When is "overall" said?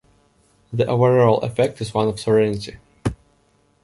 0.87-1.41